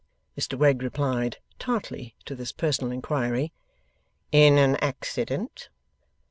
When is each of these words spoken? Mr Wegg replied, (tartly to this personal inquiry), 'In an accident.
Mr 0.35 0.57
Wegg 0.57 0.81
replied, 0.81 1.37
(tartly 1.59 2.15
to 2.25 2.33
this 2.33 2.51
personal 2.51 2.91
inquiry), 2.91 3.53
'In 4.31 4.57
an 4.57 4.75
accident. 4.77 5.69